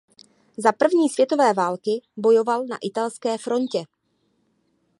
Za 0.57 0.71
první 0.71 1.09
světové 1.09 1.53
války 1.53 1.91
bojoval 2.17 2.65
na 2.67 2.77
italské 2.81 3.37
frontě. 3.37 3.83